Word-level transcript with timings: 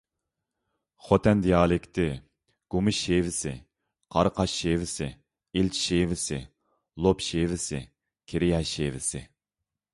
خوتەن 1.07 1.43
دىئالېكتى: 1.47 2.05
گۇما 2.75 2.93
شېۋىسى، 3.01 3.53
قاراقاش 4.17 4.57
شېۋىسى، 4.63 5.11
ئىلچى 5.59 5.83
شېۋىسى، 5.83 6.41
لوپ 7.07 7.25
شېۋىسى، 7.31 7.85
كىرىيە 8.33 8.67
شېۋىسى. 8.75 9.27